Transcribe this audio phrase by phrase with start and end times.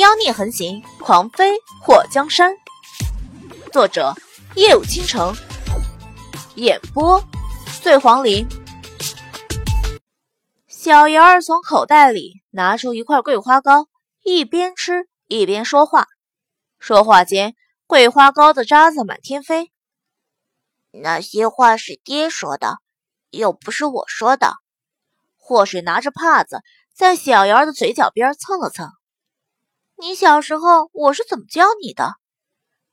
[0.00, 2.56] 妖孽横行，狂飞破江山。
[3.70, 4.14] 作者：
[4.56, 5.36] 夜舞倾城，
[6.54, 7.22] 演播：
[7.82, 8.48] 醉黄林。
[10.68, 13.88] 小瑶儿从口袋里拿出一块桂花糕，
[14.22, 16.06] 一边吃一边说话。
[16.78, 17.54] 说话间，
[17.86, 19.70] 桂花糕的渣子满天飞。
[20.92, 22.78] 那些话是爹说的，
[23.28, 24.54] 又不是我说的。
[25.36, 26.62] 祸水拿着帕子
[26.96, 28.88] 在小瑶儿的嘴角边蹭了蹭。
[30.00, 32.14] 你小时候我是怎么教你的？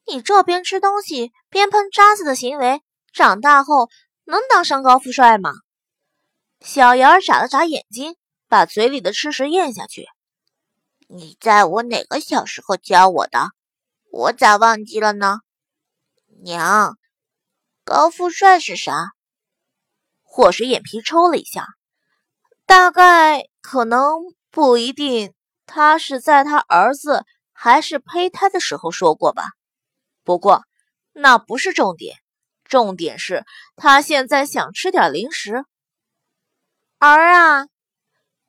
[0.05, 2.81] 你这边吃东西边喷渣子的行为，
[3.13, 3.89] 长大后
[4.25, 5.53] 能当上高富帅吗？
[6.59, 8.17] 小瑶眨了眨眼睛，
[8.49, 10.05] 把嘴里的吃食咽下去。
[11.07, 13.52] 你在我哪个小时候教我的？
[14.11, 15.39] 我咋忘记了呢？
[16.44, 16.97] 娘，
[17.85, 19.11] 高富帅是啥？
[20.23, 21.67] 祸水眼皮抽了一下，
[22.66, 24.02] 大概可能
[24.52, 25.33] 不一定。
[25.67, 29.44] 他是在他儿子还是胚胎的时候说过吧？
[30.23, 30.64] 不过
[31.14, 32.17] 那不是重点，
[32.64, 35.66] 重点是他现在想吃点零食。
[37.00, 37.67] 儿啊，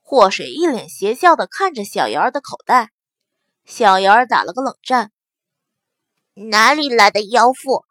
[0.00, 2.90] 祸水一脸邪笑的看着小瑶儿的口袋。
[3.64, 5.12] 小瑶儿打了个冷战，
[6.32, 7.84] 哪里来的妖妇？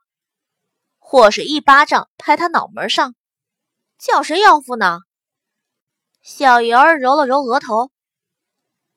[0.98, 3.14] 祸水一巴掌拍他脑门上，
[4.00, 5.02] 叫谁妖妇呢？
[6.22, 7.92] 小瑶儿揉了揉额头。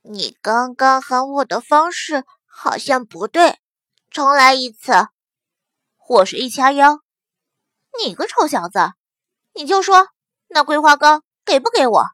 [0.02, 3.58] 你刚刚喊我的方式好像不对，
[4.10, 4.92] 重来一次。
[5.96, 7.00] 祸水一掐腰，
[8.02, 8.78] 你个臭小子，
[9.52, 10.08] 你就说
[10.48, 12.06] 那桂花糕给不给我？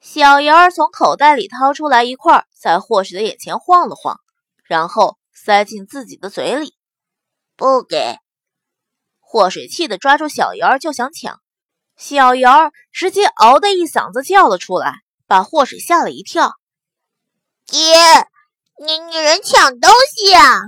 [0.00, 4.20] 小瑶儿从口袋里掏出来一块，在祸水的眼前晃了晃，
[4.62, 6.76] 然后塞进自己的嘴里。
[7.56, 8.18] 不给！
[9.20, 11.40] 祸水气得抓住小瑶儿就想抢，
[11.96, 14.96] 小瑶儿直接嗷的一嗓子叫了出来。
[15.26, 16.54] 把祸水吓了一跳，
[17.70, 17.94] 爹，
[18.82, 20.60] 你女人抢东西啊！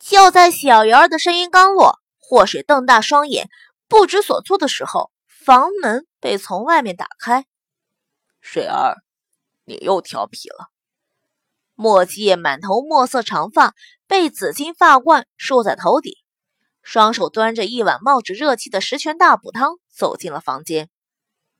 [0.00, 3.50] 就在小鱼儿的声音刚落，祸水瞪大双眼，
[3.86, 7.44] 不知所措的时候，房门被从外面打开。
[8.40, 8.96] 水儿，
[9.66, 10.68] 你又调皮了。
[11.74, 13.74] 墨迹满头墨色长发，
[14.06, 16.14] 被紫金发冠束在头顶，
[16.82, 20.88] 双手端着一碗冒着热气的十全大补汤，走进了房间。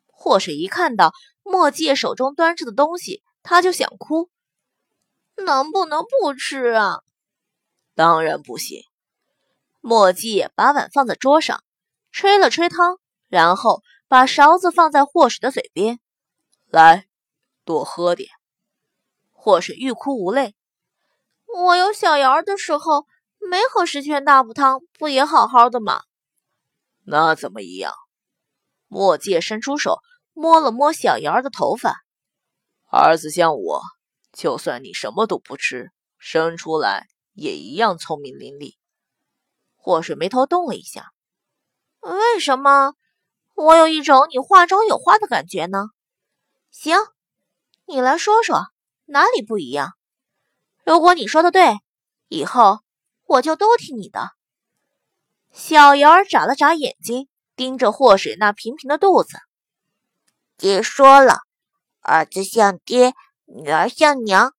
[0.07, 1.13] 祸水一看到。
[1.49, 4.29] 墨界手中端着的东西，他就想哭。
[5.45, 7.01] 能不能不吃啊？
[7.95, 8.83] 当然不行。
[9.81, 11.63] 墨迹把碗放在桌上，
[12.11, 12.99] 吹了吹汤，
[13.29, 16.01] 然后把勺子放在祸水的嘴边，
[16.67, 17.07] 来，
[17.65, 18.31] 多喝点。
[19.33, 20.55] 祸水欲哭无泪。
[21.47, 23.07] 我有小瑶儿的时候，
[23.39, 26.03] 没喝十全大补汤，不也好好的吗？
[27.05, 27.93] 那怎么一样？
[28.89, 30.01] 墨界伸出手。
[30.39, 32.03] 摸了摸小瑶儿的头发，
[32.91, 33.81] 儿子像我，
[34.37, 38.77] 就算你什么都不吃，生出来也一样聪明伶俐。
[39.77, 41.13] 祸水眉头动了一下，
[42.01, 42.93] 为什么？
[43.55, 45.89] 我有一种你话中有话的感觉呢。
[46.71, 46.99] 行，
[47.87, 48.67] 你来说说
[49.07, 49.95] 哪里不一样？
[50.85, 51.79] 如果你说的对，
[52.29, 52.81] 以后
[53.25, 54.33] 我就都听你的。
[55.51, 59.39] 小瑶儿眨了眨眼睛，盯着祸水那平平的肚子。
[60.59, 61.39] 爹说了，
[62.01, 63.15] 儿子像爹，
[63.47, 64.53] 女儿像娘。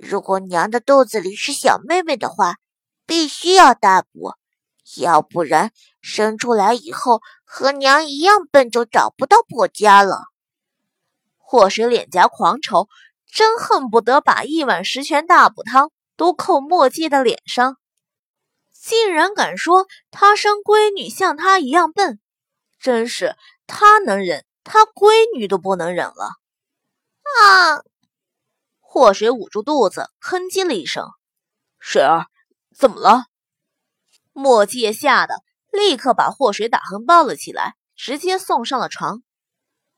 [0.00, 2.56] 如果娘的肚子里是小妹妹的话，
[3.06, 4.32] 必须要大补，
[4.96, 5.70] 要不然
[6.00, 10.24] 生出来以后和娘一样笨，就找不到婆家了。
[11.36, 12.88] 祸水脸颊狂抽，
[13.30, 17.76] 真恨不得把一碗十全大补汤都扣墨迹的脸上。
[18.72, 22.20] 竟然敢说他生闺女像他一样笨，
[22.78, 23.36] 真是
[23.66, 24.44] 他能忍。
[24.64, 26.30] 他闺女都不能忍了，
[27.22, 27.84] 啊！
[28.94, 31.08] 祸水捂住肚子，哼唧了一声。
[31.80, 32.26] 水儿，
[32.76, 33.24] 怎么了？
[34.32, 39.24] 墨迹也吓得立刻把祸水打横抱了起来，直接送上了床。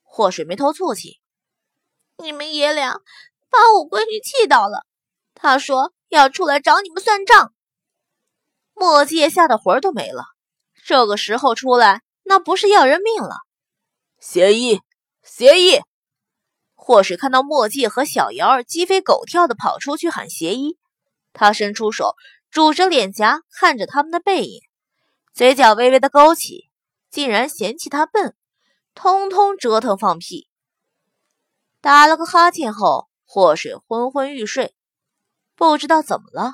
[0.03, 1.21] 祸水眉头蹙起
[2.17, 3.03] ：“你们爷俩
[3.51, 4.87] 把我闺女气到了，
[5.35, 7.53] 她说要出来找你们算账。”
[8.73, 10.25] 墨迹也吓得魂都没了，
[10.87, 13.41] 这个时候出来，那不是要人命了？
[14.19, 14.81] 协议，
[15.23, 15.83] 协议。
[16.87, 20.79] 祸水看到墨迹和小瑶儿鸡飞狗跳地跑出去喊协议，
[21.33, 22.15] 他伸出手
[22.49, 24.61] 拄着脸颊看着他们的背影，
[25.35, 26.71] 嘴角微微的勾起，
[27.11, 28.37] 竟然嫌弃他笨，
[28.95, 30.47] 通通折腾放屁。
[31.81, 34.73] 打了个哈欠后，祸水昏昏欲睡，
[35.57, 36.53] 不知道怎么了，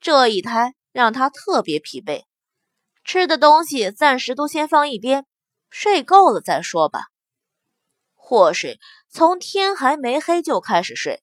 [0.00, 2.22] 这一胎让他特别疲惫，
[3.02, 5.26] 吃的东西暂时都先放一边。
[5.70, 7.06] 睡够了再说吧。
[8.14, 8.78] 祸水
[9.16, 11.22] 从天还没黑就开始睡，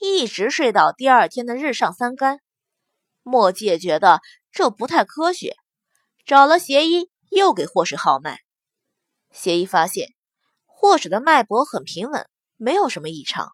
[0.00, 2.40] 一直睡到第二天的日上三竿。
[3.22, 5.54] 墨界觉得这不太科学，
[6.24, 8.38] 找了邪医，又给祸水号脉。
[9.30, 10.14] 邪医发现
[10.64, 12.26] 祸水的脉搏很平稳，
[12.56, 13.52] 没有什么异常，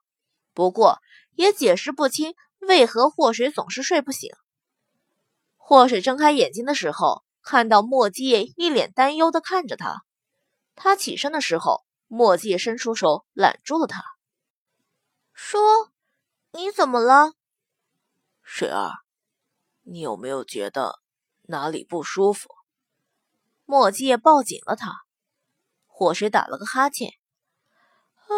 [0.53, 1.01] 不过
[1.33, 4.31] 也解释不清为何祸水总是睡不醒。
[5.57, 10.05] 祸水睁开眼睛的时候，看到墨界一脸担忧的看着他。
[10.77, 14.03] 他起身的时候，墨界伸出手揽住了他，
[15.33, 15.93] 说
[16.53, 17.35] ：“你怎么了，
[18.43, 18.93] 水儿？
[19.83, 21.01] 你有没有觉得
[21.43, 22.49] 哪里不舒服？”
[23.67, 25.05] 墨界抱紧了他。
[25.87, 27.11] 火水打了个哈欠，
[28.17, 28.29] 啊，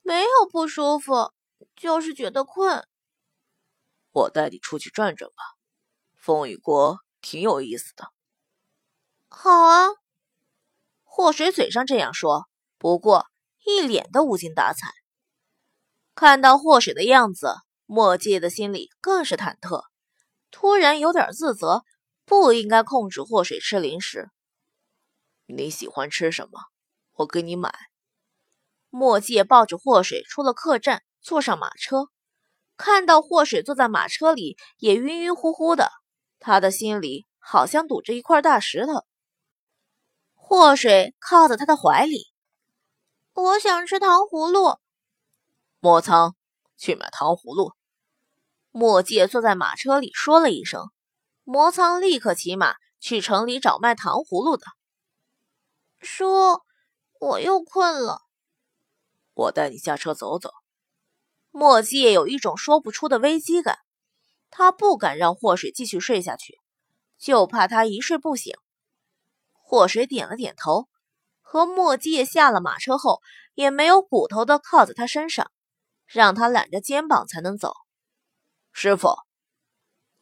[0.00, 1.34] 没有不舒服，
[1.76, 2.88] 就是觉得困。
[4.12, 5.58] 我带你出去转转吧，
[6.16, 8.12] 风雨国挺有意思的。
[9.28, 9.88] 好啊。
[11.18, 12.48] 祸水嘴上这样说，
[12.78, 13.26] 不过
[13.64, 14.92] 一脸的无精打采。
[16.14, 17.56] 看到祸水的样子，
[17.86, 19.82] 墨界的心里更是忐忑，
[20.52, 21.82] 突然有点自责，
[22.24, 24.28] 不应该控制祸水吃零食。
[25.46, 26.60] 你喜欢吃什么？
[27.14, 27.74] 我给你买。
[28.88, 32.10] 墨界抱着祸水出了客栈，坐上马车。
[32.76, 35.90] 看到祸水坐在马车里，也晕晕乎乎的，
[36.38, 39.04] 他的心里好像堵着一块大石头。
[40.48, 42.32] 祸水靠在他的怀里，
[43.34, 44.78] 我想吃糖葫芦。
[45.78, 46.36] 莫仓，
[46.78, 47.74] 去买糖葫芦。
[48.70, 50.90] 墨界坐在马车里说了一声，
[51.44, 54.64] 魔仓立刻骑马去城里找卖糖葫芦的。
[56.00, 56.62] 叔，
[57.20, 58.22] 我又困了。
[59.34, 60.50] 我带你下车走走。
[61.50, 63.80] 墨界有一种说不出的危机感，
[64.48, 66.58] 他不敢让祸水继续睡下去，
[67.18, 68.54] 就怕他一睡不醒。
[69.68, 70.88] 祸水点了点头，
[71.42, 73.20] 和墨界下了马车后，
[73.52, 75.52] 也没有骨头的靠在他身上，
[76.06, 77.74] 让他揽着肩膀才能走。
[78.72, 79.10] 师傅，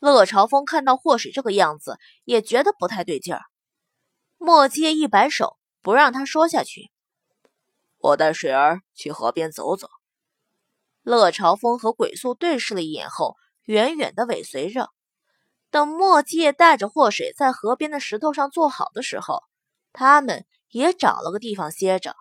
[0.01, 3.43] 乐朝风看到祸水这个样子，也觉得不太对劲儿。
[4.37, 6.91] 墨界一摆手，不让他说下去。
[7.99, 9.89] 我带水儿去河边走走。
[11.03, 14.91] 乐朝风和鬼宿对视了一眼后，远远的尾随着。
[15.77, 19.43] 等墨界带着祸水在河边的石头上坐好的时候，
[19.93, 22.17] 他们也找了个地方歇着。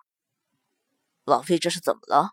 [1.24, 2.32] 王妃这是怎么了？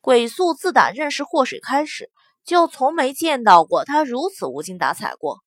[0.00, 2.10] 鬼宿自打认识祸水开始，
[2.42, 5.44] 就从没见到过他如此无精打采过。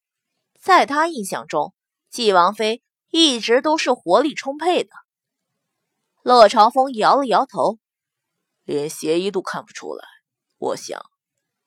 [0.61, 1.73] 在他印象中，
[2.09, 4.91] 纪王妃一直都是活力充沛的。
[6.23, 7.79] 乐朝风摇了摇头，
[8.63, 10.05] 连邪医都看不出来。
[10.57, 11.01] 我想，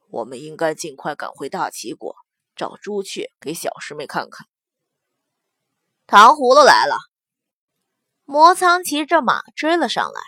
[0.08, 2.16] 我们应该尽快赶回大齐国。
[2.56, 4.46] 找朱雀给小师妹看看。
[6.06, 6.96] 糖葫芦来了，
[8.24, 10.20] 魔苍骑着马追了上来，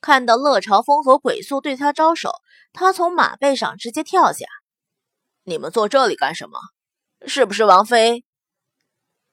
[0.00, 2.32] 看到乐朝风和鬼宿对他招手，
[2.72, 4.46] 他从马背上直接跳下。
[5.44, 6.58] 你们坐这里干什么？
[7.26, 8.24] 是不是王妃？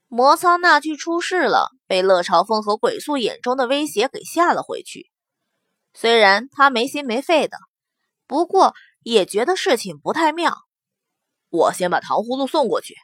[0.07, 5.11] 魔苍那句出事了，被乐朝风和鬼宿眼中的威胁给吓了回去。
[5.93, 7.57] 虽然他没心没肺的，
[8.25, 8.73] 不过
[9.03, 10.66] 也觉得事情不太妙。
[11.49, 12.95] 我先把糖葫芦送过去。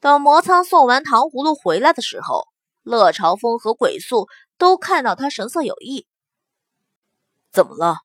[0.00, 2.48] 等魔苍送完糖葫芦回来的时候，
[2.82, 4.28] 乐朝风和鬼宿
[4.58, 6.06] 都看到他神色有异。
[7.50, 7.96] 怎么了？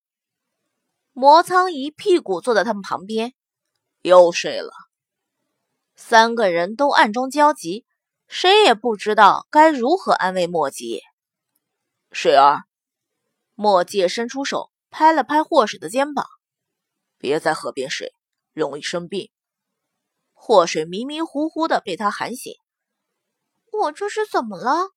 [1.11, 3.33] 魔苍一屁股坐在他们旁边，
[4.01, 4.71] 又睡了。
[5.97, 7.85] 三个人都暗中焦急，
[8.29, 11.01] 谁也不知道该如何安慰莫迹。
[12.13, 12.63] 水儿，
[13.55, 16.25] 莫界伸出手拍了拍祸水的肩膀，
[17.17, 18.13] 别在河边睡。
[18.59, 19.31] 容易生病。
[20.33, 22.53] 祸水迷迷糊糊的被他喊醒。
[23.71, 24.91] 我这是怎么了？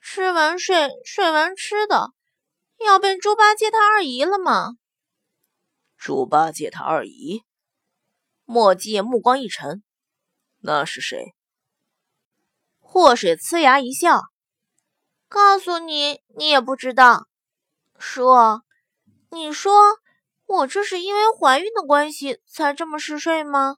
[0.00, 2.12] 吃完睡，睡完吃的，
[2.84, 4.76] 要变猪八戒他二姨了吗？
[5.96, 7.44] 猪八戒他二姨？
[8.44, 9.84] 墨迹目光一沉，
[10.58, 11.34] 那是谁？
[12.80, 14.22] 祸水呲牙一笑，
[15.28, 17.28] 告诉你，你也不知道。
[17.98, 18.64] 说，
[19.30, 19.72] 你说。
[20.52, 23.76] 我这是因为怀孕的关系才这么嗜睡吗？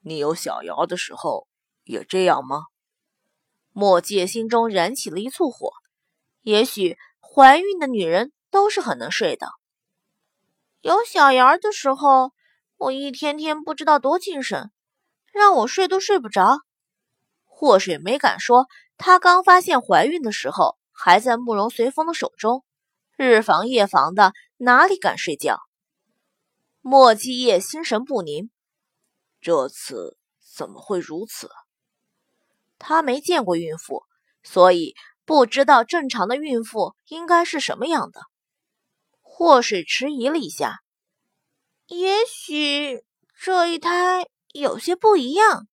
[0.00, 1.46] 你有小瑶的时候
[1.84, 2.64] 也这样吗？
[3.70, 5.70] 墨界心中燃起了一簇火。
[6.40, 9.46] 也许怀孕的女人都是很能睡的。
[10.80, 12.32] 有小瑶的时候，
[12.76, 14.72] 我一天天不知道多精神，
[15.32, 16.58] 让我睡都睡不着。
[17.44, 18.66] 祸水没敢说，
[18.98, 22.64] 她刚发现怀孕的时候还在慕容随风的手中。
[23.16, 24.32] 日防夜防的，
[24.64, 25.58] 哪里敢睡觉？
[26.82, 28.48] 莫继业心神不宁，
[29.40, 30.16] 这次
[30.54, 31.50] 怎么会如此？
[32.78, 34.04] 他没见过孕妇，
[34.44, 38.20] 所以不知道正常的孕妇应该是什么样的。
[39.20, 40.78] 祸水迟疑了一下，
[41.88, 43.02] 也许
[43.34, 45.66] 这一胎有些不一样。